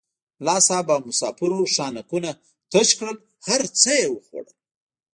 ملا 0.41 0.57
صاحب 0.67 0.87
او 0.93 0.99
مسافرو 1.09 1.69
خانکونه 1.75 2.31
تش 2.71 2.89
کړل 2.97 3.17
هر 3.47 3.61
څه 3.81 3.91
یې 3.99 4.07
وخوړل. 4.09 4.47